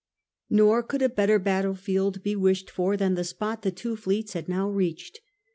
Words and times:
Nor 0.49 0.81
could 0.81 1.03
a 1.03 1.09
better 1.09 1.37
battle 1.37 1.75
field 1.75 2.23
be 2.23 2.35
wished 2.35 2.71
for 2.71 2.97
than 2.97 3.13
the 3.13 3.23
spot 3.23 3.61
the 3.61 3.69
two 3.69 3.95
fleets 3.95 4.33
had 4.33 4.49
now 4.49 4.67
reached. 4.67 5.19